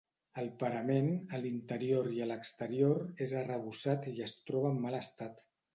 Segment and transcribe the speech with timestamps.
[0.43, 5.51] El parament, a l'interior i a l'exterior, és arrebossat i es troba en mal estat.